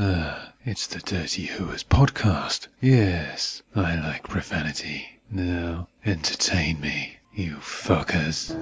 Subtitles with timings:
[0.00, 2.68] Ah, it's the Dirty Hooers podcast.
[2.80, 5.04] Yes, I like profanity.
[5.28, 8.54] Now, entertain me, you fuckers.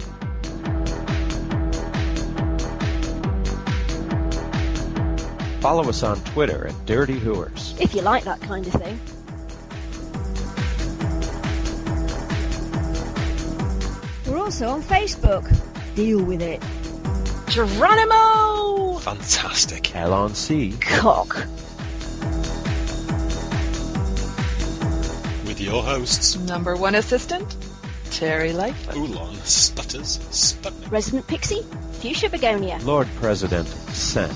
[5.60, 7.74] Follow us on Twitter at Dirty Hooers.
[7.78, 8.98] If you like that kind of thing.
[14.26, 15.69] We're also on Facebook.
[16.00, 16.62] Deal with it.
[17.50, 18.98] Geronimo!
[19.00, 19.94] Fantastic.
[19.94, 20.72] L on C.
[20.80, 21.34] Cock.
[25.44, 27.54] With your hosts, Number one assistant,
[28.10, 28.96] Terry Lightfoot.
[28.96, 30.90] Oolon Stutters Sputnik.
[30.90, 31.66] Resident Pixie.
[32.00, 32.78] Fuchsia Begonia.
[32.82, 34.30] Lord President Sen.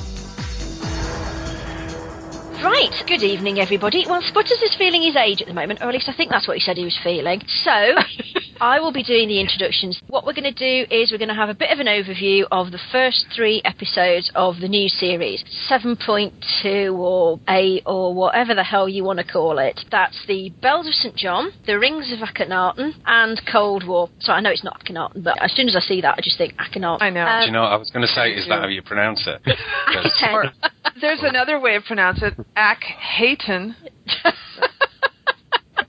[2.62, 4.04] Right, good evening everybody.
[4.06, 6.46] Well, Sputters is feeling his age at the moment, or at least I think that's
[6.46, 7.40] what he said he was feeling.
[7.46, 7.70] So,
[8.60, 10.00] I will be doing the introductions.
[10.08, 12.44] What we're going to do is we're going to have a bit of an overview
[12.50, 18.64] of the first three episodes of the new series 7.2 or 8 or whatever the
[18.64, 19.80] hell you want to call it.
[19.90, 21.16] That's the Bells of St.
[21.16, 24.08] John, The Rings of Akhenaten, and Cold War.
[24.20, 26.38] So I know it's not Akhenaten, but as soon as I see that, I just
[26.38, 27.02] think Akhenaten.
[27.02, 27.26] I know.
[27.26, 28.32] Um, Do you know what I was going to say?
[28.32, 29.42] Is that how you pronounce it?
[29.44, 30.52] 'Cause- Akhenaten.
[31.00, 33.74] There's another way of pronouncing it, Ack-Hayton.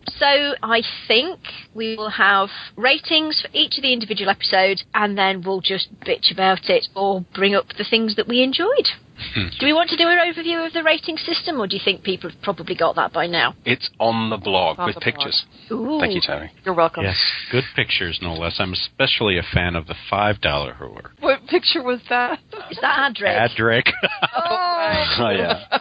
[0.08, 1.40] So I think
[1.74, 6.32] we will have ratings for each of the individual episodes, and then we'll just bitch
[6.32, 8.88] about it or bring up the things that we enjoyed.
[9.34, 9.48] Hmm.
[9.62, 12.04] do we want to do an overview of the rating system, or do you think
[12.04, 13.56] people have probably got that by now?
[13.64, 15.14] it's on the blog On with the blog.
[15.16, 15.46] pictures.
[15.72, 16.00] Ooh.
[16.02, 16.52] Thank you, Tony.
[16.66, 17.06] You're welcome.
[17.06, 17.18] Yes,
[17.50, 18.56] good pictures, no less.
[18.60, 21.12] I'm especially a fan of the five dollar hooer.
[21.22, 22.40] What picture was that?
[22.70, 23.56] Is that Adric?
[23.58, 23.92] Adric.
[24.38, 25.80] Oh, oh yeah,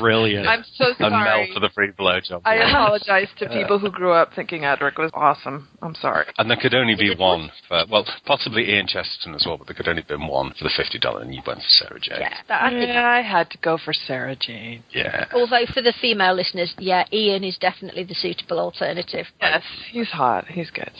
[0.00, 0.46] brilliant.
[0.46, 1.50] I'm so And Mel sorry.
[1.54, 2.42] for the free blowjob.
[2.44, 5.68] I apologize to people who grew up thinking Adric was awesome.
[5.82, 6.26] I'm sorry.
[6.38, 9.74] And there could only be one for, well, possibly Ian Chesterton as well, but there
[9.74, 12.18] could only have been one for the $50 and you went for Sarah Jane.
[12.20, 12.88] yeah, that, I think.
[12.88, 14.82] Yeah, I had to go for Sarah Jane.
[14.90, 15.26] Yeah.
[15.32, 19.26] Although for the female listeners, yeah, Ian is definitely the suitable alternative.
[19.40, 20.46] Yes, he's hot.
[20.48, 20.90] He's good.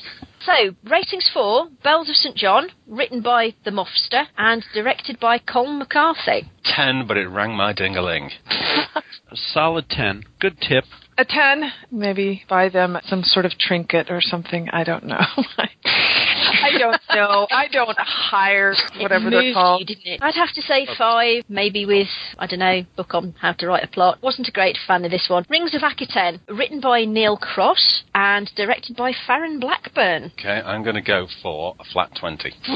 [0.46, 5.78] So, ratings for Bells of St John, written by the Mofster and directed by Colm
[5.78, 6.48] McCarthy.
[6.64, 8.30] 10, but it rang my ding-a-ling.
[8.48, 9.02] A
[9.34, 10.22] solid ten.
[10.38, 10.84] Good tip.
[11.18, 14.68] A 10, maybe buy them some sort of trinket or something.
[14.70, 15.20] I don't know.
[15.56, 17.46] I don't know.
[17.50, 19.80] I don't hire whatever it they're called.
[19.80, 20.22] You, didn't it?
[20.22, 23.84] I'd have to say five, maybe with I don't know, book on how to write
[23.84, 24.18] a plot.
[24.22, 25.46] Wasn't a great fan of this one.
[25.48, 30.32] Rings of Akhaten, written by Neil Cross and directed by Farren Blackburn.
[30.38, 32.52] Okay, I'm going to go for a flat 20.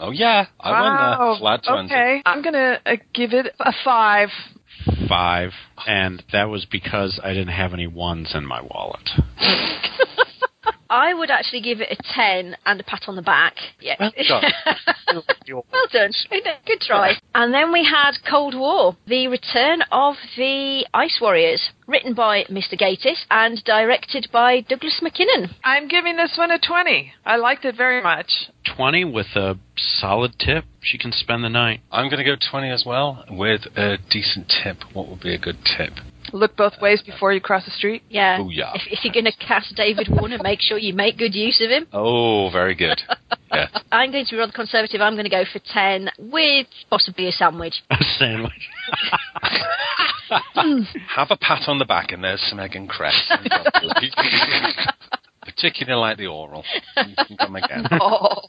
[0.00, 1.30] oh, yeah, I went wow.
[1.32, 1.40] there.
[1.40, 1.86] Flat 20.
[1.86, 4.28] Okay, I'm gonna uh, give it a five.
[5.08, 5.52] Five,
[5.86, 9.08] and that was because I didn't have any ones in my wallet.
[10.88, 13.54] I would actually give it a ten and a pat on the back.
[13.80, 13.96] Yeah.
[15.08, 15.62] Well done.
[15.72, 16.10] well done.
[16.66, 17.12] Good try.
[17.34, 22.78] And then we had Cold War, the return of the Ice Warriors, written by Mr.
[22.78, 25.50] Gatiss and directed by Douglas Mackinnon.
[25.64, 27.12] I'm giving this one a 20.
[27.24, 28.50] I liked it very much.
[28.64, 30.64] Twenty with a solid tip.
[30.80, 31.80] She can spend the night.
[31.90, 34.78] I'm going to go 20 as well with a decent tip.
[34.92, 35.92] What would be a good tip?
[36.32, 38.02] Look both ways before you cross the street.
[38.08, 38.38] Yeah.
[38.38, 38.74] Booyah.
[38.74, 41.70] If, if you're going to cast David Warner, make sure you make good use of
[41.70, 41.86] him.
[41.92, 43.00] Oh, very good.
[43.52, 43.68] yeah.
[43.92, 45.00] I'm going to be rather conservative.
[45.00, 47.82] I'm going to go for 10 with possibly a sandwich.
[47.90, 48.52] A sandwich.
[51.14, 53.14] Have a pat on the back and there's some egg and cress.
[55.42, 56.64] Particularly like the oral.
[56.96, 57.86] You can come again.
[57.92, 58.40] Oh.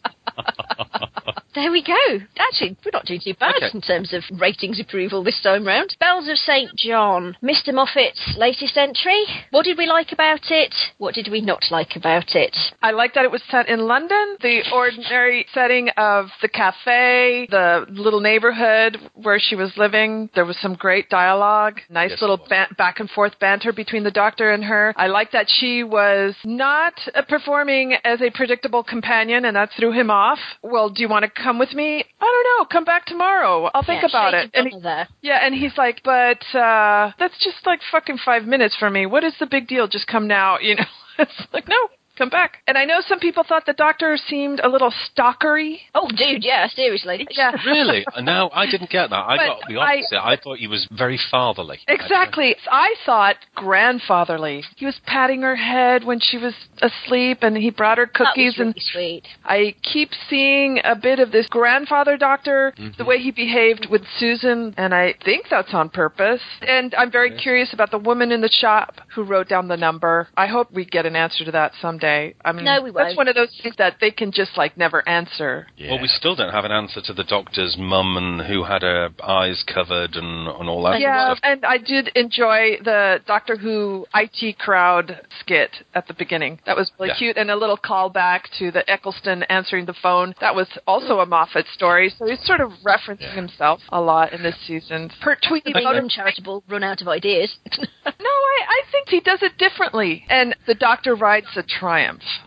[1.58, 2.20] There we go.
[2.38, 3.70] Actually, we're not doing too bad Okay.
[3.74, 5.96] in terms of ratings approval this time round.
[6.00, 6.70] Bells of St.
[6.78, 7.74] John, Mr.
[7.74, 9.24] Moffat's latest entry.
[9.50, 10.72] What did we like about it?
[11.00, 12.56] What did we not like about it?
[12.84, 14.38] I like that it was set in London.
[14.40, 20.30] The ordinary setting of the cafe, the little neighborhood where she was living.
[20.36, 24.04] There was some great dialogue, nice Yes, little it ba- back and forth banter between
[24.04, 24.94] the doctor and her.
[24.96, 29.92] I like that she was not uh, performing as a predictable companion, and that threw
[29.92, 30.38] him off.
[30.62, 32.04] Well, do you want to come with me?
[32.20, 32.66] I don't know.
[32.66, 33.70] Come back tomorrow.
[33.74, 34.52] I'll think Yeah, about it.
[34.54, 34.82] And he-
[35.22, 39.06] yeah, and he's like, but uh that's just like fucking five minutes for me.
[39.06, 39.88] What is the big deal?
[39.88, 40.84] Just come now, you know.
[41.18, 41.78] it's like, no,
[42.18, 42.58] come back.
[42.68, 45.78] And I know some people thought the doctor seemed a little stalkery.
[45.94, 47.28] Oh, dude, yeah, seriously.
[47.38, 47.52] Yeah.
[47.68, 48.06] Really?
[48.16, 49.16] Uh, no, I didn't get that.
[49.16, 50.18] I But got the opposite.
[50.24, 51.80] I, thought he was very fatherly.
[51.88, 52.56] Exactly.
[52.72, 54.64] I thought grandfatherly.
[54.76, 58.28] He was patting her head when she was asleep and he brought her That was
[58.30, 59.24] cookies really and sweet.
[59.44, 62.98] I keep seeing a bit of this grandfather doctor, mm-hmm.
[62.98, 66.42] the way he behaved with Susan, and I think that's on purpose.
[66.62, 70.30] And I'm very curious about the woman in the shop who wrote down the number.
[70.38, 72.07] I hope we get an answer to that someday.
[72.46, 73.18] I mean, No, we that's won't.
[73.18, 75.68] one of those things that they can just like never answer.
[75.78, 75.92] Yeah.
[75.92, 79.10] Well, we still don't have an answer to the doctor's mum and who had her
[79.24, 81.40] eyes covered and, and all that Yeah, stuff.
[81.44, 86.60] and I did enjoy the Doctor Who IT crowd skit at the beginning.
[86.66, 87.16] That was really Yeah.
[87.18, 90.34] cute, and a little callback to the Eccleston answering the phone.
[90.40, 94.44] That was also a Moffat story, so he's sort of referencing himself a lot in
[94.44, 95.12] this season.
[95.22, 97.56] Per tweeting Being about uncharitable, run out of ideas.
[97.78, 100.26] no, I, I think he does it differently.
[100.30, 101.97] And the Doctor rides a Triumph,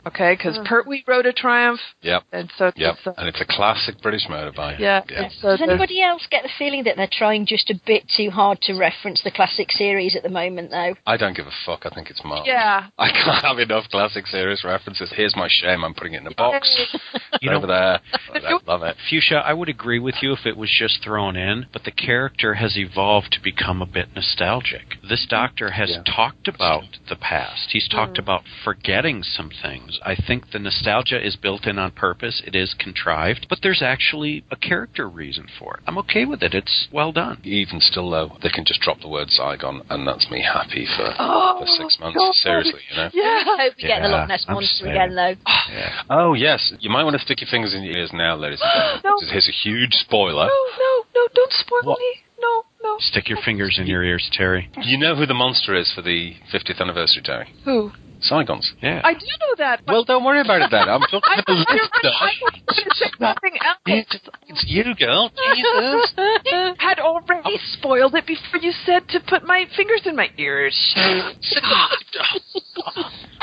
[0.06, 0.32] okay?
[0.35, 2.23] Because Pertwee rode a Triumph, Yep.
[2.32, 2.97] and so Yep.
[2.97, 4.79] does, uh, And it's a classic British motorbike.
[4.79, 5.29] yeah, Yeah.
[5.29, 8.31] so Does does- anybody else get the feeling that they're trying just a bit too
[8.31, 10.94] hard to reference the classic series at the moment, though?
[11.06, 11.87] I don't give a fuck.
[11.87, 12.49] I think it's marvelous.
[12.49, 12.87] yeah.
[12.99, 15.11] I can't have enough classic series references.
[15.12, 15.85] Here's my shame.
[15.85, 16.69] I'm putting it in a box
[17.43, 18.00] You know- over there.
[18.35, 18.96] I love it.
[19.08, 22.55] Fuchsia, I would agree with you if it was just thrown in, but the character
[22.55, 24.96] has evolved to become a bit nostalgic.
[25.03, 26.03] This doctor has Yeah.
[26.14, 27.70] talked about the past.
[27.70, 29.99] He's talked about forgetting some things.
[30.05, 32.43] I think the nostalgia is built in on purpose.
[32.47, 35.81] It is contrived, but there's actually a character reason for it.
[35.87, 36.53] I'm okay with it.
[36.55, 37.41] It's well done.
[37.45, 41.15] Even still, though, they can just drop the word Zygon, and that's me happy for,
[41.19, 42.19] Oh, for six months.
[42.19, 42.35] God.
[42.35, 43.11] Seriously, you know.
[43.21, 43.25] Yeah.
[43.25, 45.35] I hope we get the Yeah, Loch Ness monster again, though.
[45.47, 45.71] Ah.
[45.73, 46.03] Yeah.
[46.11, 48.71] Oh yes, you might want to stick your fingers in your ears now, ladies and
[48.75, 49.01] gentlemen.
[49.05, 49.33] No.
[49.33, 50.47] Here's a huge spoiler.
[50.47, 51.99] No, no, no, don't spoil What?
[51.99, 52.17] me.
[52.41, 52.97] No, no.
[53.01, 54.71] Stick your fingers in your ears, Terry.
[54.83, 57.53] You know who the monster is for the 50th anniversary, Terry?
[57.65, 57.93] Who?
[58.28, 58.67] Zygons.
[58.82, 59.00] Yeah.
[59.05, 59.81] I do know that.
[59.87, 60.88] Well, don't worry about it then.
[60.88, 61.82] I'm talking I to the thought you.
[61.82, 63.78] I thought you were going to say something else.
[63.87, 64.14] It's,
[64.49, 65.31] it's you, girl.
[65.55, 66.12] Jesus.
[66.50, 70.75] You had already spoiled it before you said to put my fingers in my ears.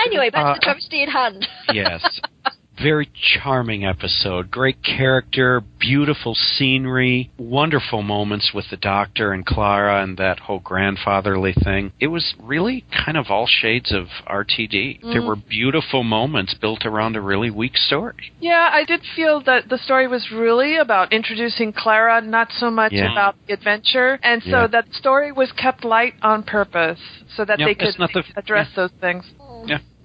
[0.06, 1.48] Anyway, back Uh, to the toasty in hand.
[1.74, 2.02] yes.
[2.82, 4.52] Very charming episode.
[4.52, 11.54] Great character, beautiful scenery, wonderful moments with the doctor and Clara and that whole grandfatherly
[11.54, 11.92] thing.
[12.00, 15.02] It was really kind of all shades of RTD.
[15.02, 15.28] There mm.
[15.28, 18.32] were beautiful moments built around a really weak story.
[18.40, 22.92] yeah, I did feel that the story was really about introducing Clara, not so much
[22.92, 23.12] Yeah.
[23.12, 24.20] about the adventure.
[24.22, 24.68] And so Yeah.
[24.68, 27.00] that story was kept light on purpose
[27.36, 29.26] so that Yeah, they could the- address those things.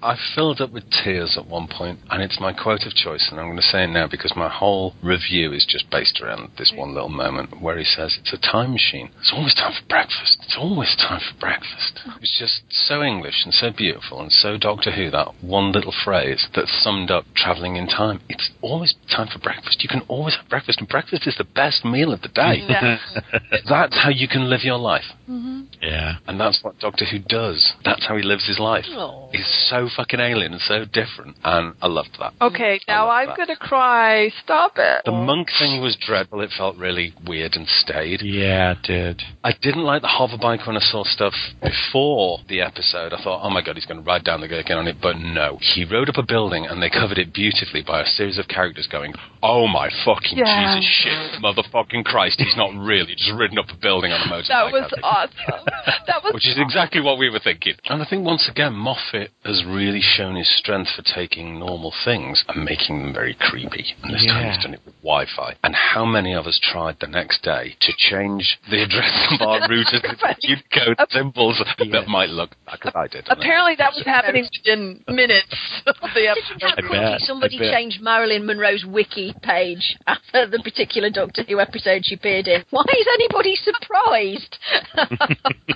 [0.03, 3.39] I filled up with tears at one point, and it's my quote of choice, and
[3.39, 6.73] I'm going to say it now because my whole review is just based around this
[6.73, 6.79] mm.
[6.79, 9.11] one little moment where he says, It's a time machine.
[9.21, 10.39] It's always time for breakfast.
[10.43, 12.01] It's always time for breakfast.
[12.07, 12.19] Mm.
[12.21, 16.49] It's just so English and so beautiful and so Doctor Who, that one little phrase
[16.55, 18.21] that summed up travelling in time.
[18.29, 19.83] It's always time for breakfast.
[19.83, 22.65] You can always have breakfast, and breakfast is the best meal of the day.
[22.69, 22.99] Yeah.
[23.69, 25.05] That's how you can live your life.
[25.29, 25.63] Mm-hmm.
[25.81, 26.15] Yeah.
[26.27, 27.73] And that's what Doctor Who does.
[27.85, 28.85] That's how he lives his life.
[28.91, 29.29] Oh.
[29.33, 31.37] He's so fucking alien and so different.
[31.45, 32.35] And I loved that.
[32.41, 33.37] Okay, now I'm that.
[33.37, 34.31] going to cry.
[34.43, 35.03] Stop it.
[35.05, 36.41] The monk thing was dreadful.
[36.41, 38.23] It felt really weird and staid.
[38.23, 39.23] Yeah, it did.
[39.45, 43.13] I didn't like the hoverbike when I saw stuff before the episode.
[43.13, 44.97] I thought, oh my god, he's going to ride down the gherkin on it.
[45.01, 45.59] But no.
[45.61, 48.89] He rode up a building and they covered it beautifully by a series of characters
[48.91, 50.77] going, oh my fucking Yeah.
[50.77, 54.49] Jesus shit, motherfucking Christ, he's not really just ridden up a building on a motorbike.
[54.49, 55.65] That was awesome.
[56.07, 57.75] That was Which is exactly what we were thinking.
[57.87, 62.45] And I think once again, Moffat has really shown his strength for taking normal things
[62.49, 63.85] and making them very creepy.
[64.03, 65.55] And this time he's done it with Wi Fi.
[65.65, 69.61] And how many of us tried the next day to change the address of our
[69.69, 73.27] routers with code symbols that might look like I did.
[73.29, 76.83] Apparently, that was happening within minutes of the episode.
[76.83, 82.15] you bet, somebody changed Marilyn Monroe's wiki page after the particular Doctor Who episode she
[82.17, 82.65] appeared in?
[82.71, 84.59] Why is anybody surprised?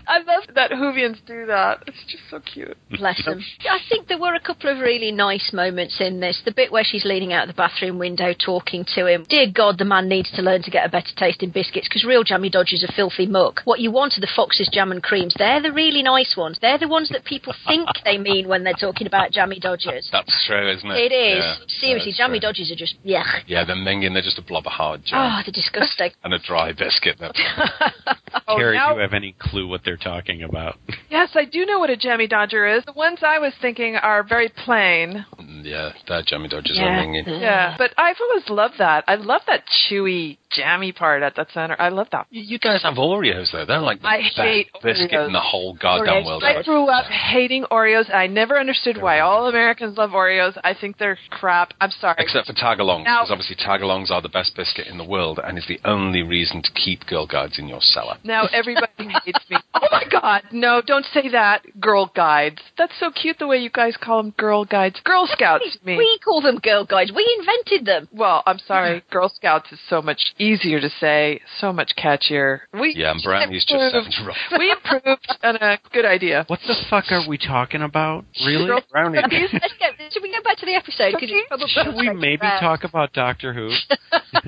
[0.06, 1.82] I love that Whovians do that.
[1.86, 2.76] It's just so cute.
[2.90, 3.42] Bless them.
[3.68, 6.40] I think there were a couple of really nice moments in this.
[6.44, 9.24] The bit where she's leaning out the bathroom window talking to him.
[9.28, 12.04] Dear God, the man needs to learn to get a better taste in biscuits because
[12.04, 13.60] real jammy dodgers are filthy muck.
[13.64, 15.34] What you want are the Fox's jam and creams.
[15.36, 16.58] They're the really nice ones.
[16.60, 20.08] They're the ones that people think they mean when they're talking about jammy dodgers.
[20.12, 21.12] That's true, isn't it?
[21.12, 21.44] It is.
[21.44, 21.54] Yeah.
[21.80, 22.48] Seriously, That's jammy true.
[22.48, 23.24] dodgers are just, yeah.
[23.46, 24.12] Yeah, they're minging.
[24.12, 25.18] They're just a blob of hard jam.
[25.20, 26.10] Oh, they're disgusting.
[26.24, 27.16] and a dry biscuit.
[27.20, 27.40] That's
[28.48, 30.76] Oh, Terry, now- do you have any clue what they're talking about?
[31.08, 32.84] Yes, I do know what a jammy dodger is.
[32.84, 35.24] The ones I was thinking are very plain.
[35.40, 36.88] Mm, yeah, they're jammy dodgers Yeah.
[36.88, 37.26] are minging.
[37.40, 39.04] Yeah, but I've always loved that.
[39.06, 41.76] I love that chewy jammy part at the center.
[41.78, 42.26] I love that.
[42.30, 43.64] You, you guys have Oreos though.
[43.64, 45.26] They're like the I best hate biscuit Oreos.
[45.28, 46.42] in the whole goddamn world.
[46.44, 48.12] I grew up hating Oreos.
[48.12, 50.58] I never understood why all Americans love Oreos.
[50.64, 51.72] I think they're crap.
[51.80, 52.16] I'm sorry.
[52.18, 55.58] Except for tagalongs, Now- because obviously tagalongs are the best biscuit in the world, and
[55.58, 58.16] is the only reason to keep Girl Guides in your cellar.
[58.24, 58.88] Now everybody
[59.24, 59.58] hates me.
[59.74, 60.42] Oh my God!
[60.52, 61.62] No, don't say that.
[61.80, 62.60] Girl guides.
[62.78, 65.00] That's so cute the way you guys call them girl guides.
[65.04, 65.76] Girl Scouts.
[65.78, 65.96] to me.
[65.98, 67.12] We call them Girl Guides.
[67.14, 68.08] We invented them.
[68.12, 69.02] Well, I'm sorry.
[69.10, 72.60] Girl Scouts is so much easier to say, so much catchier.
[72.72, 74.14] We Yeah, and brownies just improved.
[74.14, 74.58] sounds rough.
[74.58, 76.44] We improved on a good idea.
[76.48, 78.24] What the fuck are we talking about?
[78.46, 78.66] Really?
[78.66, 79.22] Girl Brownies.
[79.52, 79.86] Let's go.
[80.10, 81.12] Should we go back to the episode?
[81.20, 83.70] Because it's Should we maybe talk about Doctor Who?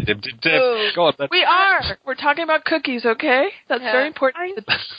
[0.04, 0.52] dib, dib, dib.
[0.62, 0.90] Oh.
[0.94, 1.28] Go on, then.
[1.32, 1.80] We are.
[2.06, 3.48] We're talking about cookies, okay?
[3.68, 3.92] That's Yeah.
[3.92, 4.54] very important.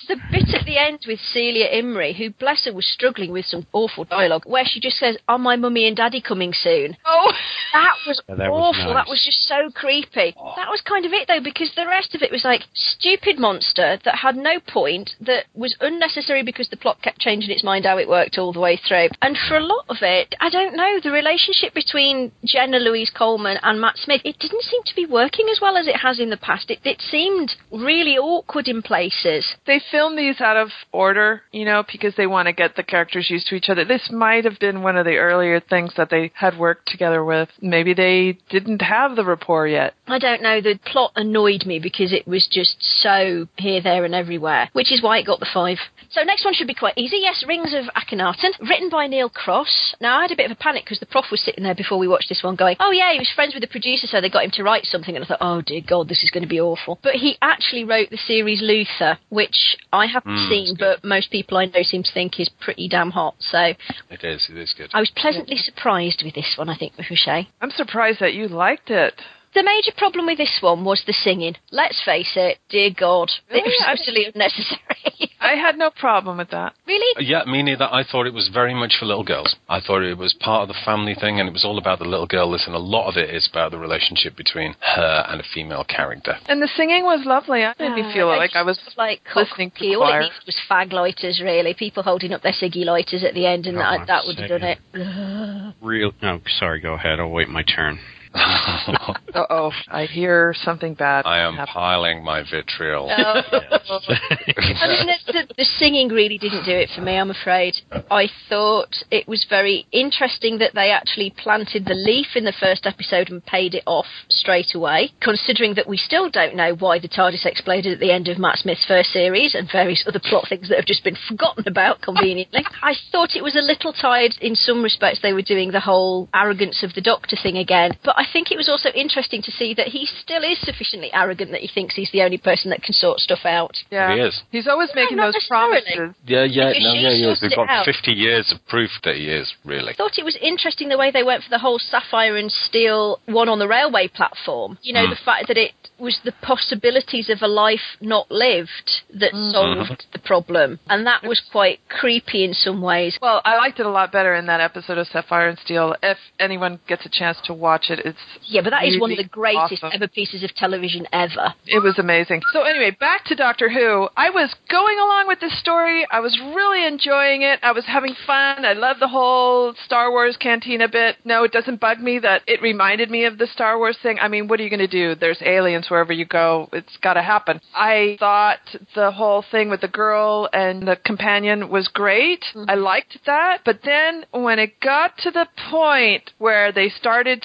[0.08, 3.66] the bit at the end with Celia Imrie, who bless her was struggling with some
[3.72, 7.32] awful dialogue, where she just says, "Are my mummy and daddy coming soon?" Oh,
[7.72, 8.94] That was Yeah, that was awful.
[8.94, 9.06] nice.
[9.06, 10.34] That was just so creepy.
[10.38, 10.54] Oh.
[10.58, 14.00] That was kind of it though, because the rest of it was like stupid monster
[14.04, 17.98] that had no point, that was unnecessary because the plot kept changing its mind how
[18.00, 19.10] it worked all the way through.
[19.22, 23.60] And for a lot of it, I don't know, the relationship between Jenna Louise Coleman
[23.70, 26.32] and Matt Smith, it didn't seem to be working as well as it has in
[26.32, 26.72] the past.
[26.72, 29.56] It, it seemed really awkward in places.
[29.68, 33.30] they filmed these out of order, you know, because they want to get the characters
[33.30, 33.86] used to each other.
[33.86, 37.50] This might have been one of the earlier things that they had worked together with.
[37.62, 39.94] Maybe they didn't have the rapport yet.
[40.08, 44.16] I don't know, the plot annoyed me because it was just so here, there, and
[44.16, 45.78] everywhere, which is why it got the five.
[46.10, 47.18] So next one should be quite easy.
[47.22, 49.96] Yes, Rings of Akhenaten, written by Neil Cross.
[50.02, 52.00] Now, I had a bit of a panic because the prof was sitting there before
[52.00, 54.29] we watched this one going, oh yeah, he was friends with the producer, so they
[54.29, 56.50] got him to write something, and I thought, oh dear God, this is going to
[56.50, 57.00] be awful.
[57.01, 61.58] But he actually wrote the series Luther, which I haven't Mm, seen, but most people
[61.58, 63.36] I know seem to think is pretty damn hot.
[63.39, 63.74] So
[64.10, 64.48] It is.
[64.50, 64.89] It is good.
[64.94, 67.48] I was pleasantly surprised with this one, I think, with Hushay.
[67.62, 69.22] I'm surprised that you liked it.
[69.56, 71.56] The major problem with this one was the singing.
[71.72, 75.32] Let's face it, dear God, it was absolutely unnecessary.
[75.41, 76.74] I had no problem with that.
[76.86, 77.25] really?
[77.25, 77.86] Yeah, me neither.
[77.86, 79.56] I thought it was very much for little girls.
[79.68, 82.06] I thought it was part of the family thing, and it was all about the
[82.06, 82.51] little girl.
[82.51, 86.36] Listen, a lot of it is about the relationship between her and a female character.
[86.48, 87.62] And the singing was lovely.
[87.63, 89.96] It made me feel Uh, like I was just like listening to cocky.
[89.96, 90.20] All choir.
[90.20, 91.74] it needed was fag lighters, really.
[91.74, 94.50] People holding up their ciggy lighters at the end, and Oh, that, that would have
[94.50, 95.74] done it.
[95.82, 96.12] Real?
[96.22, 96.82] No, sorry.
[96.82, 97.20] Go ahead.
[97.20, 98.00] I'll wait my turn.
[98.36, 101.26] I Uh oh, I hear something bad.
[101.26, 101.74] I am happen.
[101.74, 103.10] piling my vitriol.
[103.10, 103.42] Oh.
[103.52, 107.76] I mean, the, the, the singing really didn't do it for me, I'm afraid.
[108.10, 112.86] I thought it was very interesting that they actually planted the leaf in the first
[112.86, 117.10] episode and paid it off straight away, considering that we still don't know why the
[117.10, 120.70] TARDIS exploded at the end of Matt Smith's first series and various other plot things
[120.70, 122.66] that have just been forgotten about conveniently.
[122.84, 125.20] I thought it was a little tired in some respects.
[125.22, 128.58] They were doing the whole arrogance of the Doctor thing again, but I think it
[128.58, 132.12] was also interesting to see that he still is sufficiently arrogant that he thinks he's
[132.12, 133.78] the only person that can sort stuff out.
[133.90, 134.14] Yeah.
[134.14, 134.44] He is.
[134.52, 136.14] He's always No, making not those promises.
[136.28, 137.40] Yeah, yeah, Because no, she yeah, he is.
[137.42, 137.86] We've got out.
[137.86, 139.94] 50 years of proof that he is, really.
[139.94, 143.20] I thought it was interesting the way they went for the whole sapphire and steel
[143.26, 144.78] one on the railway platform.
[144.82, 145.12] You know, Mm.
[145.12, 150.20] the fact that it was the possibilities of a life not lived that solved the
[150.20, 150.80] problem.
[150.90, 153.18] And that was quite creepy in some ways.
[153.22, 155.96] Well, I liked it a lot better in that episode of Sapphire and Steel.
[156.04, 159.18] If anyone gets a chance to watch it, it's Yeah, but that is one of
[159.18, 159.92] the greatest awesome.
[159.94, 161.54] ever pieces of television ever.
[161.66, 162.42] it was amazing.
[162.54, 164.10] So anyway, back to Doctor Who.
[164.18, 166.06] I was going along with this story.
[166.12, 167.60] I was really enjoying it.
[167.63, 168.66] I was having fun.
[168.66, 171.18] I love the whole Star Wars cantina bit.
[171.25, 174.18] No, it doesn't bug me that it reminded me of the Star Wars thing.
[174.20, 175.16] I mean, what are you going to do?
[175.16, 176.70] There's aliens wherever you go.
[176.74, 177.62] It's got to happen.
[177.75, 178.60] I thought
[178.96, 182.44] the whole thing with the girl and the companion was great.
[182.56, 182.70] Mm-hmm.
[182.70, 183.62] I liked that.
[183.66, 187.44] But then when it got to the point where they started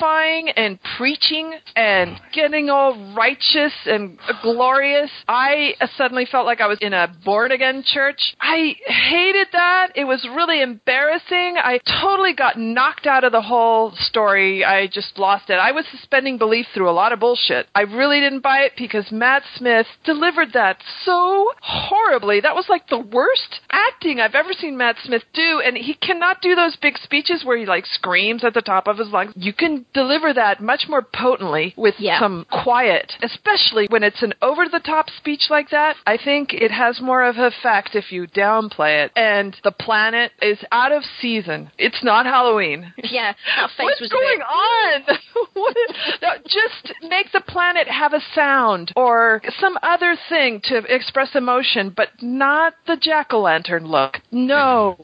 [0.00, 6.92] and preaching and getting all righteous and glorious, I suddenly felt like I was in
[6.92, 8.34] a born again church.
[8.40, 9.92] I hated that.
[9.94, 11.56] It was really embarrassing.
[11.56, 14.64] I totally got knocked out of the whole story.
[14.64, 15.54] I just lost it.
[15.54, 17.66] I was suspending belief through a lot of bullshit.
[17.74, 22.40] I really didn't buy it because Matt Smith delivered that so horribly.
[22.40, 26.42] That was like the worst acting I've ever seen Matt Smith do, and he cannot
[26.42, 29.32] do those big speeches where he like screams at the top of his lungs.
[29.36, 32.18] You can deliver that much more potently with Yeah.
[32.18, 35.96] some quiet, especially when it's an over the top speech like that.
[36.06, 39.12] I think it has more of effect if you downplay it.
[39.16, 41.70] And the planet is out of season.
[41.78, 42.92] It's not Halloween.
[43.12, 43.32] Yeah,
[43.76, 45.18] face What's going bit- on?
[45.54, 50.78] What is- no, just make the planet have a sound or some other thing to
[50.94, 54.20] express emotion, but not the jack o' lantern look.
[54.30, 54.96] No.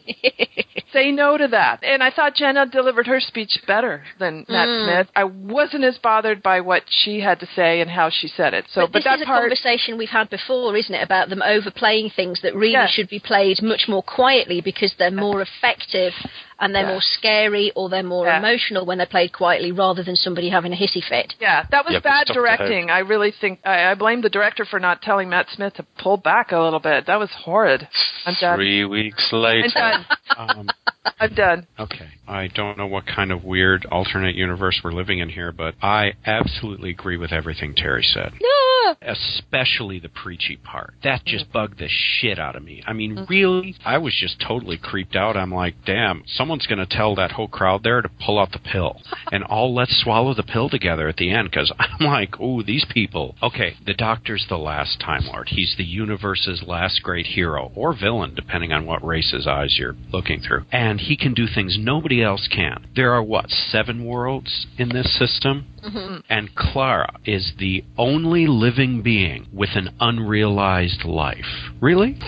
[0.93, 1.81] Say no to that.
[1.83, 4.49] And I thought Jenna delivered her speech better than Mm.
[4.69, 4.85] Mm.
[4.85, 5.09] Smith.
[5.17, 8.67] I wasn't as bothered by what she had to say and how she said it.
[8.73, 11.29] So, but, but, this that is a part, conversation we've had before, isn't it, about
[11.31, 12.87] them overplaying things that really Yeah.
[12.89, 16.13] should be played much more quietly because they're more effective
[16.61, 16.89] and they're Yeah.
[16.93, 18.39] more scary or they're more Yeah.
[18.39, 21.35] emotional when they're played quietly rather than somebody having a hissy fit.
[21.41, 22.91] yeah, that was Yeah, bad directing.
[22.91, 26.17] I really think I, I blame the director for not telling Matt Smith to pull
[26.17, 27.07] back a little bit.
[27.07, 27.87] That was horrid.
[28.27, 28.57] I'm done.
[28.57, 29.69] Three weeks I'm later.
[29.75, 30.07] done.
[30.37, 30.69] Um,
[31.21, 31.67] I'm done.
[31.79, 32.09] okay.
[32.27, 36.13] I don't know what kind of weird alternate universe we're living in here, but I
[36.27, 38.33] absolutely agree with everything Terry said.
[38.41, 38.95] No!
[39.03, 40.95] especially the preachy part.
[41.05, 42.83] That just bugged the shit out of me.
[42.87, 45.37] I mean, really, I was just totally creeped out.
[45.37, 48.59] I'm like, damn, someone's going to tell that whole crowd there to pull out the
[48.59, 49.03] pill.
[49.33, 52.87] and all let's swallow the pill together at the end because I'm like, ooh, these
[52.91, 53.35] people.
[53.43, 55.49] Okay, the doctor's the last Time Lord.
[55.51, 60.41] He's the universe's last great hero or villain, depending on what race's eyes you're looking
[60.41, 60.65] through.
[60.73, 62.87] And he can do things nobody else can.
[62.97, 65.67] There are, what, seven worlds in this system?
[65.89, 66.21] Mm-hmm.
[66.29, 71.71] And Clara is the only living being with an unrealized life.
[71.81, 72.19] Really?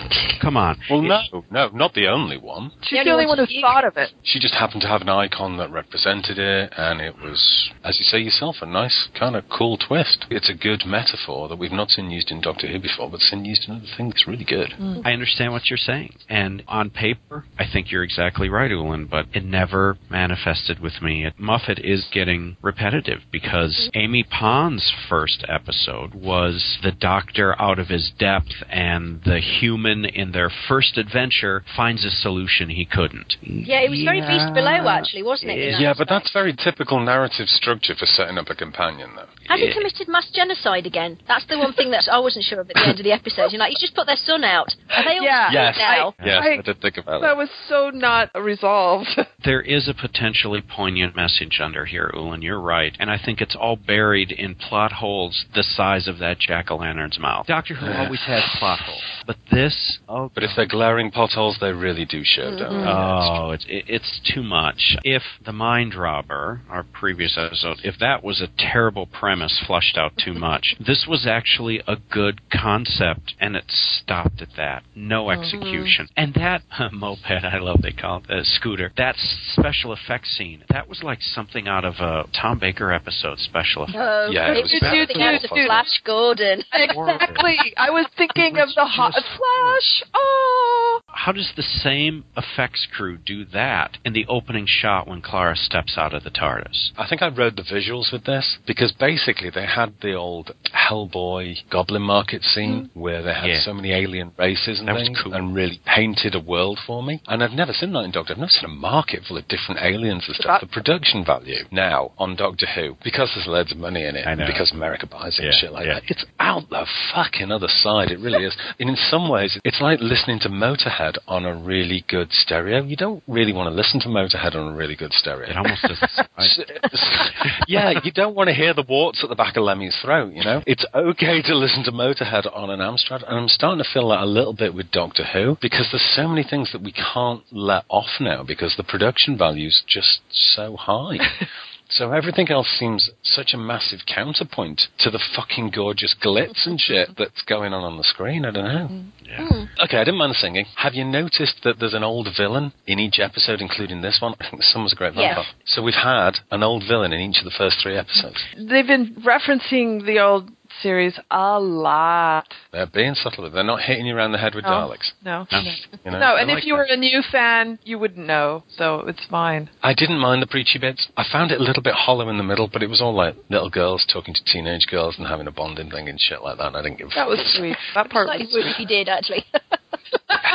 [0.41, 0.77] Come on.
[0.89, 2.71] Well, no, no, not the only one.
[2.81, 4.11] She's The the only only one one who thought of it.
[4.23, 8.05] She just happened to have an icon that represented it, and it was, as you
[8.05, 10.25] say yourself, a nice kind of cool twist.
[10.29, 13.45] It's a good metaphor that we've not seen used in Doctor Who before, but seen
[13.45, 14.13] used in other things.
[14.15, 14.73] It's really good.
[14.73, 15.01] Hmm.
[15.05, 16.15] I understand what you're saying.
[16.29, 21.25] And on paper, I think you're exactly right, Oolon, but it never manifested with me.
[21.25, 23.19] It, Moffat is getting repetitive
[23.51, 30.05] because Amy Pond's first episode was the doctor out of his depth and the human
[30.05, 33.35] in their first adventure finds a solution he couldn't.
[33.41, 35.81] Yeah, it was very Beast Below, actually, wasn't it?
[35.81, 39.25] Yeah, but that's very typical narrative structure for setting up a companion, though.
[39.49, 41.19] Has he committed mass genocide again?
[41.27, 43.51] That's the one thing that I wasn't sure of at the end of the episode.
[43.51, 44.73] You're like, he's just put their son out.
[44.95, 45.49] Are they all Yeah.
[45.49, 45.77] straight Yes.
[45.77, 46.13] now?
[46.23, 47.37] Yes, I- I, did think about That that.
[47.37, 49.09] was so not resolved.
[49.43, 52.41] There is a potentially poignant message under here, Oolon.
[52.43, 52.95] You're right.
[52.99, 56.77] And I think it's all buried in plot holes the size of that jack o'
[56.77, 57.45] lantern's mouth.
[57.47, 59.01] Doctor Who always has plot holes.
[59.25, 62.57] But this, oh, But if they're glaring potholes, they really do show, mm-hmm.
[62.57, 62.87] don't they?
[62.87, 64.97] Oh, it's it, it's too much.
[65.03, 70.13] If the mind robber, our previous episode, if that was a terrible premise flushed out
[70.17, 74.83] too much, this was actually a good concept, and it stopped at that.
[74.95, 75.41] No mm-hmm.
[75.41, 76.07] execution.
[76.17, 78.91] And that moped, I love they call it a scooter.
[78.97, 79.15] That
[79.53, 83.20] special effects scene, that was like something out of a Tom Baker episode.
[83.37, 83.97] Special effects.
[83.99, 85.65] Oh, Yeah, it it was was very something out of cool.
[85.65, 86.63] Flash Gordon.
[86.73, 87.57] exactly.
[87.77, 90.03] I was thinking of the hot just flash.
[90.13, 90.99] Oh.
[91.13, 95.97] How does the same effects crew do that in the opening shot when Clara steps
[95.97, 96.91] out of the TARDIS?
[96.97, 101.57] I think I wrote the visuals with this because basically they had the old Hellboy
[101.69, 102.99] Goblin Market scene mm-hmm.
[102.99, 103.59] where they had Yeah.
[103.61, 105.33] so many alien races and That was things cool.
[105.33, 107.21] and really painted a world for me.
[107.27, 108.33] And I've never seen that in Doctor.
[108.33, 110.61] I've never seen a market full of different aliens and stuff.
[110.61, 114.25] That- The production value now on Doctor Who, because there's loads of money in it,
[114.25, 114.45] I know.
[114.45, 115.95] and because America buys it and shit like yeah.
[115.95, 118.11] that, it's out the fucking other side.
[118.11, 118.55] It really is.
[118.79, 122.83] And in some ways, it's like listening to Motorhead on a really good stereo.
[122.83, 125.49] You don't really want to listen to Motorhead on a really good stereo.
[125.49, 126.11] It almost doesn't.
[127.67, 130.43] Yeah, you don't want to hear the warts at the back of Lemmy's throat, you
[130.43, 130.61] know?
[130.65, 134.21] It's okay to listen to Motorhead on an Amstrad, and I'm starting to feel that
[134.21, 137.85] a little bit with Doctor Who, because there's so many things that we can't let
[137.89, 141.17] off now, because the production value's just so high.
[141.91, 147.09] So everything else seems such a massive counterpoint to the fucking gorgeous glitz and shit
[147.17, 148.45] that's going on on the screen.
[148.45, 148.87] I don't know.
[148.89, 149.05] Mm.
[149.25, 149.37] yeah.
[149.51, 149.67] Mm.
[149.85, 150.65] Okay, I didn't mind singing.
[150.77, 154.35] Have you noticed that there's an old villain in each episode, including this one?
[154.39, 155.35] I think this one was a great Yes.
[155.35, 155.53] vampire.
[155.65, 158.37] So we've had an old villain in each of the first three episodes.
[158.57, 160.49] They've been referencing the old
[160.81, 162.47] series a lot.
[162.71, 163.49] They're being subtle.
[163.49, 164.69] They're not hitting you around the head with No.
[164.71, 165.11] Daleks.
[165.23, 165.47] No.
[165.51, 165.59] No.
[166.05, 166.19] You know?
[166.19, 166.77] No, and like if you that.
[166.77, 169.69] were a new fan, you wouldn't know, so it's fine.
[169.83, 171.07] I didn't mind the preachy bits.
[171.17, 173.35] I found it a little bit hollow in the middle, but it was all like
[173.49, 176.67] little girls talking to teenage girls and having a bonding thing and shit like that.
[176.67, 177.75] And I didn't give a That was sweet.
[177.95, 178.65] That part was sweet.
[178.65, 179.43] if you did, actually.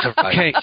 [0.05, 0.53] Okay,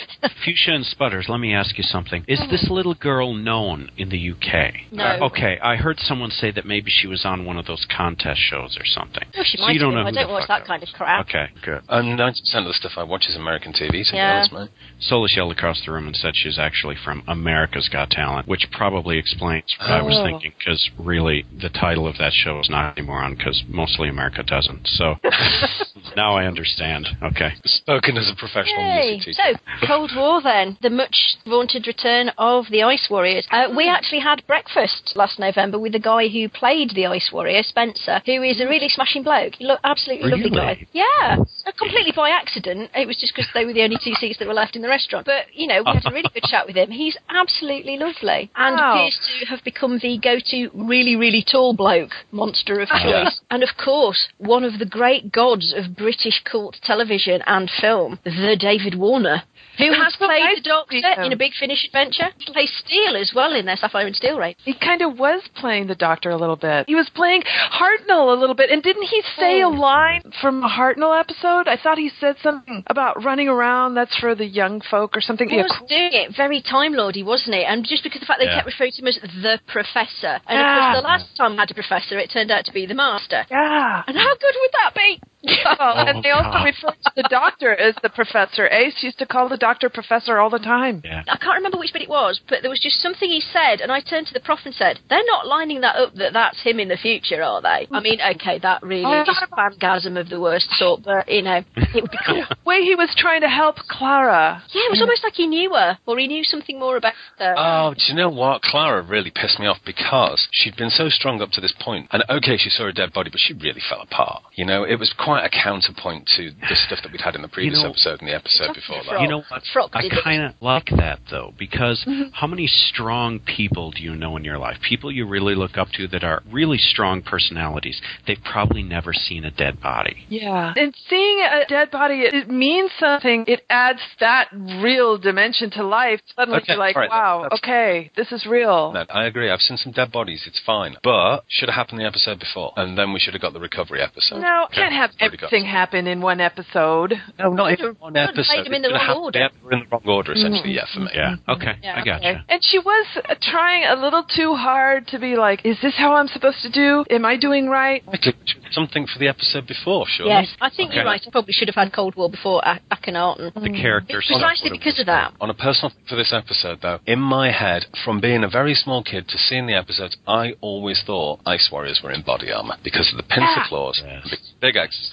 [0.45, 2.25] Fuchsia and Sputters, let me ask you something.
[2.29, 4.75] Is this little girl known in the UK?
[4.93, 5.05] No.
[5.05, 8.41] Uh, okay, I heard someone say that maybe she was on one of those contest
[8.41, 9.25] shows or something.
[9.35, 10.03] Well, she So might you don't know.
[10.07, 11.27] I don't watch that kind of crap.
[11.29, 11.83] Okay, good.
[11.89, 14.35] And 90% of the stuff I watch is American TV, to be Yeah.
[14.37, 14.69] honest, mate.
[15.01, 19.19] Solis yelled across the room and said she's actually from America's Got Talent, which probably
[19.19, 20.25] explains what I was Oh.
[20.25, 24.43] thinking, because really the title of that show is not anymore on, because mostly America
[24.43, 24.87] doesn't.
[24.89, 25.19] So,
[26.17, 27.09] now I understand.
[27.23, 27.53] Okay.
[27.65, 29.11] Spoken as a professional Yay.
[29.13, 29.41] music teacher.
[29.81, 33.47] So, Cold War then, the much vaunted return of the Ice Warriors.
[33.51, 37.63] Uh, we actually had breakfast last November with the guy who played the Ice Warrior,
[37.63, 39.55] Spencer, who is a really smashing bloke.
[39.57, 40.57] He looked absolutely lovely Really?
[40.77, 40.87] guy.
[40.93, 42.91] Yeah, uh, completely by accident.
[42.95, 44.89] It was just because they were the only two seats that were left in the
[44.89, 45.27] restaurant.
[45.27, 46.91] But, you know, we had a really good chat with him.
[46.91, 48.93] He's absolutely lovely and Wow.
[48.95, 53.41] appears to have become the go-to really, really tall bloke monster of choice.
[53.51, 58.57] And of course, one of the great gods of British cult television and film, the
[58.59, 61.25] David Warner, who It has played the Doctor meet him.
[61.25, 62.31] in a Big Finish adventure.
[62.39, 64.57] He plays Steel as well in their Sapphire and Steel Raid.
[64.65, 66.87] He kind of was playing the doctor a little bit.
[66.87, 68.71] He was playing Hartnell a little bit.
[68.71, 69.69] And didn't he say Oh.
[69.69, 71.69] a line from a Hartnell episode?
[71.69, 73.95] I thought he said something about running around.
[73.95, 75.49] That's for the young folk or something.
[75.49, 77.65] He Yeah, was doing it very Time Lordy, wasn't it?
[77.69, 78.55] And just because the fact they Yeah.
[78.57, 80.41] kept referring to him as the Professor.
[80.47, 82.87] And of course, the last time I had a Professor, it turned out to be
[82.87, 83.45] the Master.
[83.51, 84.03] yeah.
[84.07, 85.21] And how good would that be?
[85.45, 86.65] Well, and they also God.
[86.65, 88.69] referred to the doctor as the professor.
[88.69, 91.03] Ace used to call the doctor professor all the time.
[91.05, 91.23] Yeah.
[91.29, 93.91] I can't remember which bit it was, but there was just something he said, and
[93.93, 96.79] I turned to the prof and said, "They're not lining that up that that's him
[96.81, 100.41] in the future, are they?" I mean, okay, that really Oh, is fangasm of the
[100.41, 102.45] worst sort, but you know, it would be cool.
[102.49, 104.63] The way he was trying to help Clara.
[104.73, 107.55] Yeah, it was almost like he knew her, or he knew something more about her.
[107.57, 108.63] Oh, do you know what?
[108.63, 112.09] Clara really pissed me off because she'd been so strong up to this point.
[112.13, 114.43] And okay, she saw a dead body, but she really fell apart.
[114.55, 117.49] You know, it was quite a counterpoint to the stuff that we'd had in the
[117.49, 119.21] previous know- episode and the episode before that.
[119.21, 119.63] You know what?
[119.73, 122.31] Frock I kind of like that though, because mm-hmm.
[122.33, 124.77] how many strong people do you know in your life?
[124.87, 128.01] People you really look up to that are really strong personalities.
[128.27, 130.25] They've probably never seen a dead body.
[130.29, 130.75] Yeah.
[130.77, 133.45] And seeing a dead body, it, it means something.
[133.49, 136.21] It adds that real dimension to life.
[136.37, 138.93] Suddenly Okay, you're like, all right, wow, that's- okay, this is real.
[138.93, 139.51] No, I agree.
[139.51, 140.45] I've seen some dead bodies.
[140.47, 143.53] It's fine, but should have happened the episode before, and then we should have got
[143.53, 144.41] the recovery episode.
[144.41, 147.15] No, can't have Already got everything happen in one episode.
[147.39, 148.45] No, not Could've- even one episode.
[148.45, 149.39] played them in the wrong order.
[149.39, 150.61] Yeah, they were in the wrong order, essentially.
[150.61, 150.71] Mm-hmm.
[150.71, 150.99] Yeah, mm-hmm.
[150.99, 151.11] for me.
[151.15, 151.55] Yeah.
[151.55, 151.73] Okay.
[151.83, 152.35] Yeah, I got you.
[152.49, 156.15] And she was uh, trying a little too hard to be like, is this how
[156.15, 157.05] I'm supposed to do?
[157.11, 158.03] Am I doing right?
[158.07, 158.35] Right,
[158.73, 160.33] Something for the episode before, surely.
[160.33, 160.97] yes, I think Okay.
[160.97, 161.23] you're right.
[161.25, 163.55] I probably should have had Cold War before A- Akhenaten.
[163.55, 164.27] The characters.
[164.29, 165.33] It's precisely because of that.
[165.41, 168.75] On a personal thing for this episode, though, in my head, from being a very
[168.75, 172.77] small kid to seeing the episodes, I always thought Ice Warriors were in body armor
[172.83, 173.67] because of the pincer Yeah.
[173.69, 174.23] claws, Yes.
[174.25, 174.37] and the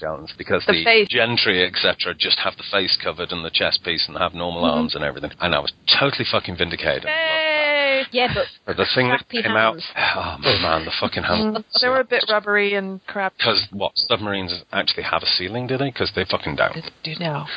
[0.02, 4.06] big because The the, gentry, etc., just have the face covered and the chest piece
[4.08, 4.78] and have normal Mm-hmm.
[4.80, 5.32] arms and everything.
[5.40, 7.06] And I was totally fucking vindicated.
[7.06, 8.04] Yay!
[8.12, 8.46] Yeah, but.
[8.66, 9.86] But the thing that came hands.
[9.96, 11.64] out, oh man, the fucking hands.
[11.82, 13.34] They were a bit rubbery and crap.
[13.38, 15.90] Because what submarines actually have a ceiling, do they?
[15.92, 16.76] Because they fucking don't.
[17.04, 17.48] Do now.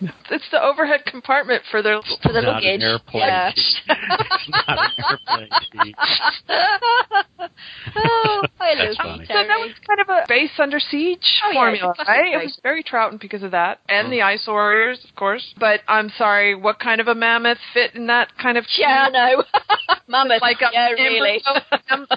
[0.30, 2.00] It's the overhead compartment for their.
[2.22, 2.76] for the Not luggage.
[2.76, 3.22] an airplane.
[3.22, 3.50] Yeah.
[4.48, 5.48] Not an airplane.
[5.72, 5.96] Pete.
[7.96, 9.24] oh, I That's funny.
[9.26, 12.22] So that was kind of a base under siege Oh, yeah, formula, it's a classic
[12.22, 12.34] right?
[12.34, 15.54] It was very Troughton because of that, and the Ice Warriors, of course.
[15.58, 18.64] But I'm sorry, what kind of a mammoth fit in that kind of?
[18.78, 19.44] Yeah, I know.
[20.08, 20.42] Mammoth.
[20.42, 21.40] Like yeah, really.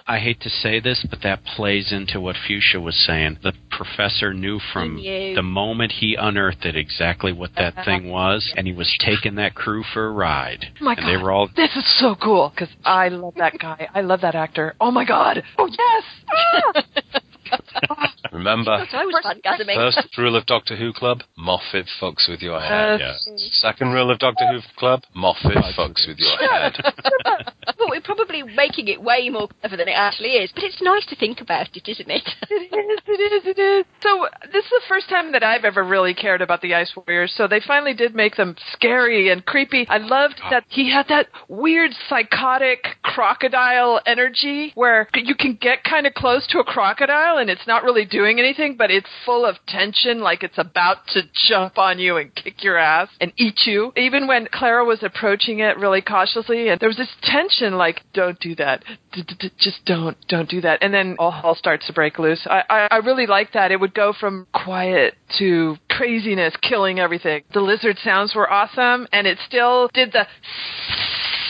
[0.07, 3.37] I hate to say this, but that plays into what Fuchsia was saying.
[3.43, 8.67] The professor knew from the moment he unearthed it exactly what that thing was, and
[8.67, 10.65] he was taking that crew for a ride.
[10.81, 11.23] Oh my and they God.
[11.23, 13.87] were all This is so cool because I love that guy.
[13.93, 14.75] I love that actor.
[14.79, 15.43] Oh my god!
[15.57, 16.03] Oh yes!
[16.29, 16.83] Ah!
[18.31, 22.99] Remember, I first rule of Doctor Who Club: Moffat fucks with your head.
[22.99, 23.29] Yes.
[23.53, 26.73] Second rule of Doctor Who Club: Moffat fucks with your head.
[27.93, 30.51] but we're probably making it way more clever than it actually is.
[30.53, 32.29] But it's nice to think about it, isn't it?
[32.73, 33.85] It is, it is, it is.
[34.01, 37.33] So this is the first time that I've ever really cared about the Ice Warriors.
[37.35, 39.85] So they finally did make them scary and creepy.
[39.87, 40.49] I loved ah.
[40.49, 46.47] that he had that weird psychotic crocodile energy where you can get kind of close
[46.47, 50.43] to a crocodile and it's not really doing anything, but it's full of tension, like
[50.43, 53.93] it's about to jump on you and kick your ass and eat you.
[53.95, 58.39] Even when Clara was approaching it really cautiously, and there was this tension, like, don't
[58.39, 58.83] do that.
[59.57, 60.81] Just don't, don't do that.
[60.81, 62.47] And then all hell starts to break loose.
[62.49, 63.71] I, I, I really like that.
[63.71, 67.43] It would go from quiet to craziness, killing everything.
[67.53, 70.25] The lizard sounds were awesome, and it still did the.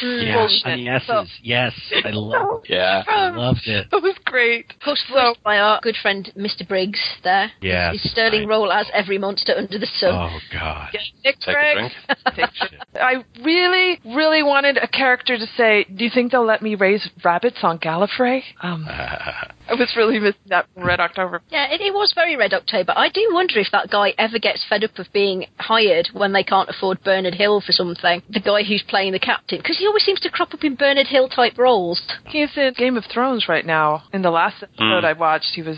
[0.02, 0.66] Yes, bullshit.
[0.66, 1.74] and yeses, So- yes.
[2.06, 2.70] I love it.
[2.70, 3.04] Yeah.
[3.08, 3.88] I loved it.
[3.92, 4.72] It was great.
[4.74, 6.68] Of course, So- by our good friend Mr.
[6.68, 7.52] Briggs there.
[7.62, 10.14] Yes, His sterling I- role as every monster under the sun.
[10.14, 10.90] Oh God.
[11.24, 11.94] Nick Take a Briggs.
[12.36, 12.50] drink.
[12.96, 17.10] I really, really wanted a character to say, "Do you think they'll let me raise
[17.24, 21.42] rabbits on Gallifrey?" Um, I was really missing that Red October.
[21.50, 22.94] Yeah, it, it was very Red October.
[22.96, 26.44] I do wonder if that guy ever gets fed up of being hired when they
[26.44, 28.22] can't afford Bernard Hill for something.
[28.30, 31.06] The guy who's playing the captain, because he always seems to crop up in Bernard
[31.06, 32.02] Hill type roles.
[32.26, 34.06] He's in Game of Thrones right now.
[34.12, 35.06] In the last episode Mm.
[35.06, 35.78] I watched, he was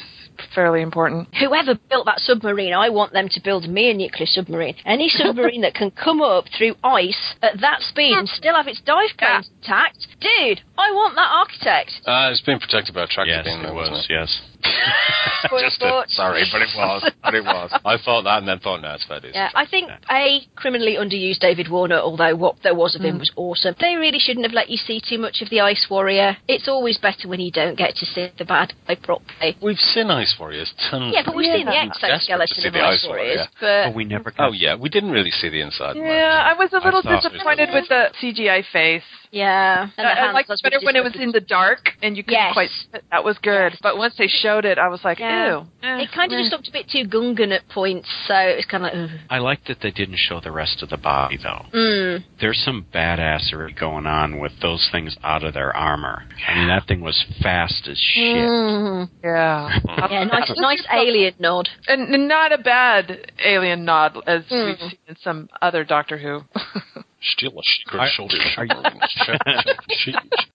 [0.54, 1.28] fairly important.
[1.40, 4.76] Whoever built that submarine, I want them to build me a nuclear submarine.
[4.86, 8.82] Any submarine that can come up through ice at that speed and still have its
[8.82, 11.92] dive planes intact, dude, I want that architect.
[12.06, 13.90] Uh, it's been protected by a tractor Yes, beam, it was.
[13.90, 14.42] wasn't Yes.
[15.62, 17.12] Just a, sorry, but it was.
[17.24, 17.72] But it was.
[17.86, 19.32] I thought that and then thought, no, it's fair dues.
[19.36, 23.32] Yeah, I think a criminally underused David Warner, although what there was of him was
[23.36, 23.76] awesome.
[23.80, 26.38] They really shouldn't have let you see too much of the Ice Warrior.
[26.48, 29.56] It's always better when you don't get to see the bad guy properly.
[29.62, 31.14] We've seen Ice Warriors tons.
[31.14, 31.86] Yeah, but we've seen the Yeah.
[31.88, 33.38] Desperate exoskeleton of the Ice Ice Warriors.
[33.38, 33.48] Warrior.
[33.62, 35.96] But But we never got Oh yeah, we didn't really see the inside.
[35.98, 36.06] much.
[36.06, 39.04] Yeah, I was a little disappointed with the CGI face.
[39.32, 42.24] yeah, and I, I liked it better when it was in the dark and you
[42.24, 42.54] couldn't Yes.
[42.54, 42.70] quite.
[43.12, 43.74] That was good.
[43.82, 45.48] But once they showed it, I was like, Yeah.
[45.60, 45.68] ew.
[45.84, 48.66] Eh, It kind of just looked a bit too Gungan at points, so it was
[48.66, 49.20] kind of like, ugh.
[49.30, 51.66] I like that they didn't show the rest of the body though.
[51.74, 52.24] Mm.
[52.40, 56.24] There's some badassery going on with those things out of their armor.
[56.48, 58.38] I mean, that thing was fast as shit.
[58.38, 59.10] Mm.
[59.24, 59.80] Yeah.
[60.16, 61.70] Yeah, nice, nice alien nod.
[61.88, 64.66] And and not a bad alien nod as Hmm.
[64.66, 66.42] we've seen in some other Doctor Who.
[67.22, 70.14] Still a secret Are- shoulder are you-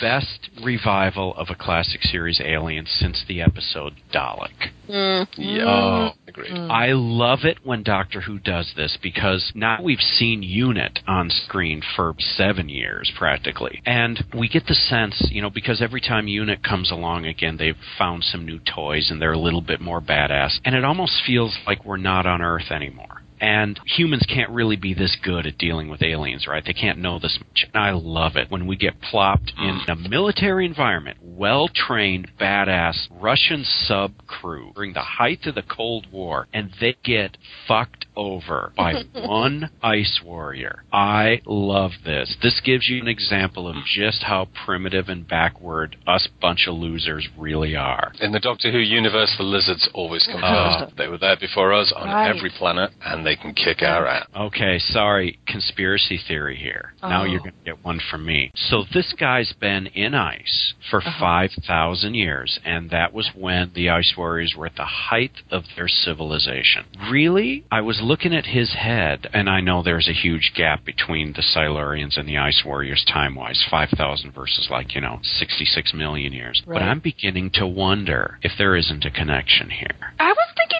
[0.00, 4.70] Best revival of a classic series Alien since the episode Dalek.
[4.88, 5.26] Mm.
[5.36, 5.64] Yeah.
[5.66, 6.10] Oh.
[6.26, 6.52] agreed.
[6.52, 11.82] I love it when Doctor Who does this because now we've seen Unit on screen
[11.96, 13.82] for seven years practically.
[13.84, 17.74] And we get the sense, you know, because every time Unit comes along again, they've
[17.98, 20.58] found some new toys and they're a little bit more badass.
[20.64, 23.19] And it almost feels like we're not on Earth anymore.
[23.40, 26.64] And humans can't really be this good at dealing with aliens, right?
[26.64, 27.66] They can't know this much.
[27.72, 29.88] And I love it when we get plopped in mm.
[29.88, 36.06] a military environment, well trained, badass Russian sub crew during the height of the Cold
[36.12, 40.84] War, and they get fucked over by one ice warrior.
[40.92, 42.36] I love this.
[42.42, 47.28] This gives you an example of just how primitive and backward us bunch of losers
[47.38, 48.12] really are.
[48.20, 50.80] In the Doctor Who universe, the lizards always come Oh.
[50.80, 50.96] first.
[50.96, 52.28] They were there before us on Right.
[52.28, 54.26] every planet, and they can kick our ass.
[54.36, 56.92] Okay, sorry, conspiracy theory here.
[57.02, 57.24] Now Oh.
[57.24, 58.50] you're going to get one from me.
[58.54, 61.18] So this guy's been in ice for uh-huh.
[61.20, 65.88] 5,000 years, and that was when the Ice Warriors were at the height of their
[65.88, 66.84] civilization.
[67.10, 67.64] Really?
[67.70, 71.42] I was looking at his head, and I know there's a huge gap between the
[71.42, 76.62] Silurians and the Ice Warriors time-wise, 5,000 versus like, you know, 66 million years.
[76.66, 80.14] But I'm beginning to wonder if there isn't a connection here.
[80.18, 80.79] I was thinking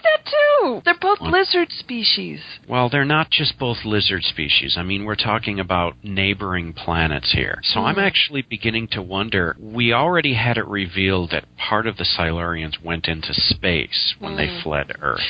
[0.84, 1.32] They're both What?
[1.32, 2.40] lizard species.
[2.68, 4.76] Well, they're not just both lizard species.
[4.76, 7.60] I mean, we're talking about neighboring planets here.
[7.62, 8.00] So I'm hmm.
[8.00, 9.56] actually beginning to wonder.
[9.58, 14.48] We already had it revealed that part of the Silurians went into space when they
[14.48, 14.60] hmm.
[14.62, 15.20] fled Earth.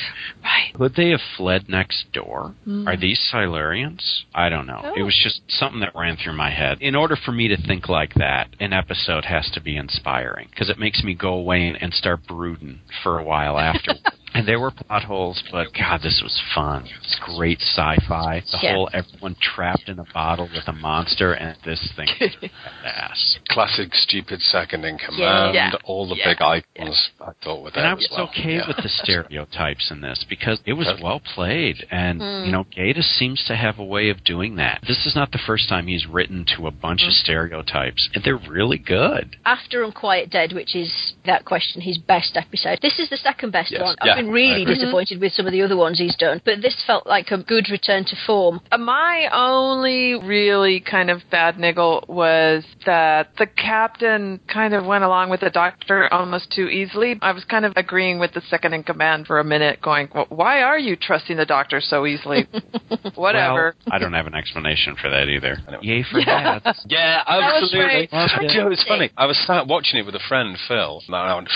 [0.43, 0.73] Right.
[0.73, 2.55] Could they have fled next door?
[2.63, 2.87] Hmm.
[2.87, 4.23] Are these Silurians?
[4.33, 4.93] I don't know.
[4.95, 6.77] It was just something that ran through my head.
[6.81, 10.69] In order for me to think like that, an episode has to be inspiring because
[10.69, 13.93] it makes me go away and, and start brooding for a while after.
[14.33, 16.85] And there were plot holes, but God, this was fun.
[17.03, 18.39] It's great sci-fi.
[18.51, 18.73] The Yeah.
[18.73, 22.31] whole everyone trapped in a bottle with a monster, and this thing was
[22.85, 23.37] badass.
[23.49, 25.53] Classic stupid second in command.
[25.55, 25.71] Yeah.
[25.83, 26.29] All the Yeah.
[26.29, 28.21] big icons I thought were there And I as was well.
[28.29, 28.67] okay Yeah.
[28.67, 32.45] with the stereotypes in this because it was well played, and Hmm.
[32.45, 34.79] you know, Gatiss seems to have a way of doing that.
[34.87, 37.09] This is not the first time he's written to a bunch Hmm.
[37.09, 39.35] of stereotypes, and they're really good.
[39.45, 43.71] After Unquiet Dead, which is that question his best episode, this is the second best
[43.71, 43.81] Yes.
[43.81, 43.95] one.
[44.03, 46.61] Yeah, I've been I really disappointed with some of the other ones he's done, but
[46.61, 48.61] this felt like a good return to form.
[48.71, 55.03] Uh, My only really kind of bad niggle was that the captain kind of went
[55.03, 57.17] along with the doctor almost too easily.
[57.21, 60.25] I was kind of agreeing with the second in command for a minute, going, well,
[60.29, 62.47] "Why are you trusting the doctor so easily?"
[63.15, 63.75] Whatever.
[63.85, 65.57] Well, I don't have an explanation for that either.
[65.67, 65.83] Anyway.
[65.83, 66.59] Yay for Yeah.
[66.63, 66.75] that.
[66.87, 68.07] Yeah, was absolutely.
[68.07, 68.13] great.
[68.13, 68.51] Loved Do it.
[68.53, 69.09] you know, it's funny.
[69.17, 71.49] I was sat watching it with a friend, Phil, and I went,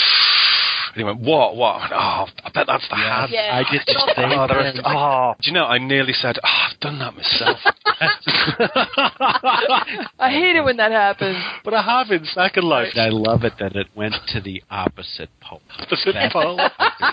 [0.95, 1.75] and he went, what, what?
[1.75, 3.31] I went, oh, I bet that's the hand.
[3.31, 3.61] Yeah.
[3.65, 4.79] I did the Oh, same there thing.
[4.79, 5.33] is- oh.
[5.41, 7.57] Do you know, I nearly said, oh, I've done that myself.
[10.19, 11.37] I hate it when that happens.
[11.63, 12.89] but I have in Second Life.
[12.95, 15.61] I love it that it went to the opposite pole.
[15.79, 16.59] Opposite pole.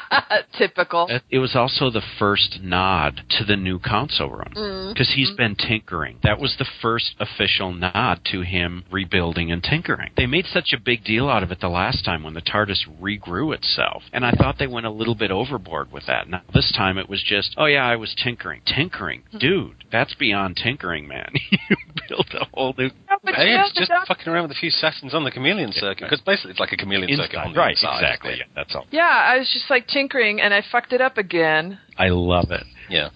[0.58, 1.08] Typical.
[1.30, 4.92] It was also the first nod to the new console room Mm.
[4.92, 6.18] because he's been tinkering.
[6.22, 10.10] That was the first official nod to him rebuilding and tinkering.
[10.16, 12.84] They made such a big deal out of it the last time when the TARDIS
[13.00, 13.71] regrew itself,
[14.12, 16.28] and I thought they went a little bit overboard with that.
[16.28, 18.60] Now this time it was just, oh yeah, I was tinkering.
[18.66, 19.38] Tinkering, hmm.
[19.38, 21.30] dude, that's beyond tinkering, man.
[21.50, 21.76] you
[22.08, 22.90] built a whole new
[23.24, 25.72] But Hey, you it's just doc- fucking around with a few sessions on the chameleon
[25.72, 27.54] circuit, because basically it's like a chameleon circuit on inside.
[27.54, 27.96] the Right, inside.
[27.98, 28.34] exactly.
[28.38, 28.86] Yeah, that's all.
[28.90, 31.78] yeah, I was just like tinkering, and I fucked it up again.
[31.96, 32.64] I love it.
[32.92, 33.08] Yeah,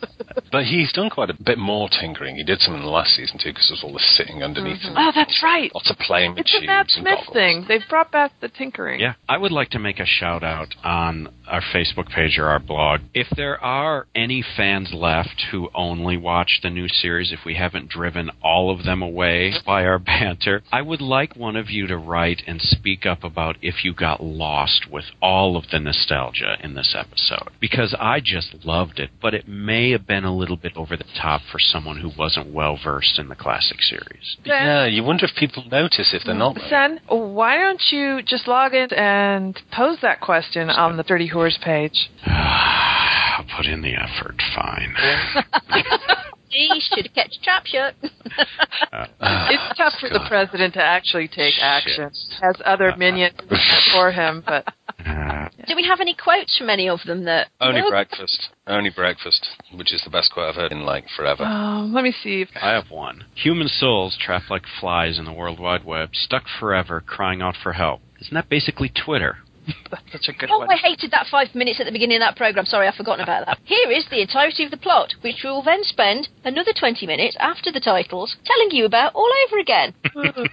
[0.50, 2.36] but he's done quite a bit more tinkering.
[2.36, 4.96] He did some in the last season too, because there's all this sitting underneath mm-hmm.
[4.96, 4.96] him.
[4.96, 5.70] Oh, that's right.
[5.74, 7.64] Lots of playing with It's a Matt Smith thing.
[7.68, 9.00] They've brought back the tinkering.
[9.00, 12.58] Yeah, I would like to make a shout out on our Facebook page or our
[12.58, 13.00] blog.
[13.14, 17.88] If there are any fans left who only watch the new series, if we haven't
[17.88, 21.96] driven all of them away by our banter, I would like one of you to
[21.96, 26.74] write and speak up about if you got lost with all of the nostalgia in
[26.74, 27.50] this episode.
[27.60, 31.04] Because I just loved it, but it may have been a little bit over the
[31.20, 34.36] top for someone who wasn't well versed in the classic series.
[34.44, 36.54] Yeah, you wonder if people notice if they're not.
[36.54, 36.70] Mm.
[36.70, 36.70] there.
[36.70, 37.00] Son,
[37.34, 42.10] why don't you just log in and pose that question on the Dirty Hooers page?
[42.26, 44.94] I'll put in the effort, fine.
[46.50, 47.94] Gee, should have kept your shut.
[49.20, 50.28] It's tough for the God.
[50.28, 52.10] president to actually take action.
[52.40, 53.56] Has other uh, uh, minions uh.
[53.92, 54.64] for him, but
[54.98, 55.04] Uh,
[55.66, 57.48] Do we have any quotes from any of them that?
[57.60, 58.48] Only Well, breakfast.
[58.66, 61.44] Only breakfast, which is the best quote I've heard in like forever.
[61.44, 62.42] um, let me see.
[62.42, 63.24] If, I have one.
[63.34, 67.72] Human souls trapped like flies in the World Wide Web, stuck forever, crying out for
[67.72, 68.00] help.
[68.20, 69.38] Isn't that basically Twitter?
[69.90, 70.70] that's such a good Oh, one.
[70.70, 72.66] I hated that five minutes at the beginning of that programme.
[72.66, 73.58] Sorry, I've forgotten about that.
[73.64, 77.36] Here is the entirety of the plot, which we will then spend another 20 minutes
[77.40, 79.92] after the titles telling you about all over again.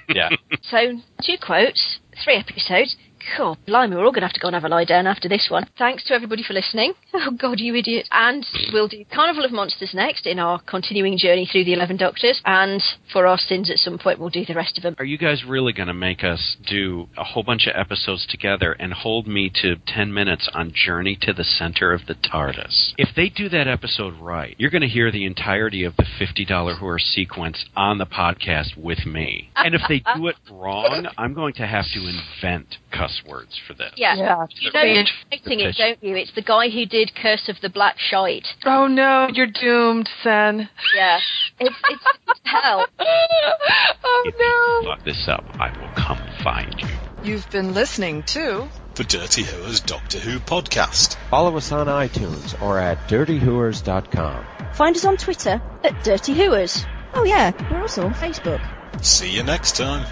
[0.09, 0.29] yeah.
[0.63, 2.95] So, two quotes, three episodes.
[3.37, 5.29] God, blimey, we're all going to have to go and have a lie down after
[5.29, 5.65] this one.
[5.77, 6.93] Thanks to everybody for listening.
[7.15, 8.07] Oh, God, you idiot.
[8.11, 12.41] And we'll do Carnival of Monsters next in our continuing journey through the Eleven Doctors.
[12.43, 12.83] And
[13.13, 14.95] for our sins at some point, we'll do the rest of them.
[14.99, 18.73] Are you guys really going to make us do a whole bunch of episodes together
[18.73, 22.93] and hold me to 10 minutes on Journey to the Center of the TARDIS?
[22.97, 26.77] If they do that episode right, you're going to hear the entirety of the $50
[26.77, 29.49] horror sequence on the podcast with me.
[29.55, 33.73] And if they do it wrong, I'm going to have to invent cuss words for
[33.73, 33.91] this.
[33.95, 34.15] Yeah.
[34.15, 34.45] Yeah.
[34.59, 36.15] You know who's writing it, don't you?
[36.15, 38.47] It's the guy who did Curse of the Black Shite.
[38.65, 40.69] Oh no, you're doomed, Sen.
[40.95, 41.19] Yeah.
[41.59, 42.85] It's, it's, it's hell.
[42.99, 44.95] oh If you no.
[44.95, 46.87] fuck this up, I will come find you.
[47.23, 51.15] You've been listening to The Dirty Hooers Doctor Who podcast.
[51.29, 54.45] Follow us on iTunes or at dirtyhooers.com.
[54.73, 56.85] Find us on Twitter at Dirty Hooers.
[57.13, 58.59] Oh yeah, we're also on Facebook.
[59.03, 60.05] See you next time.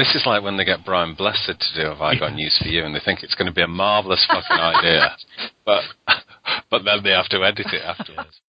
[0.00, 2.66] This is like when they get Brian Blessed to do Have I Got News for
[2.66, 5.14] You and they think it's going to be a marvellous fucking idea.
[5.66, 5.84] But,
[6.70, 8.34] but then they have to edit it afterwards.